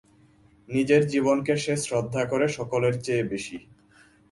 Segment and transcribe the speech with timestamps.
[0.69, 3.57] নিজের জীবনকে সে শ্রদ্ধা করে সকলের চেয়ে বেশি।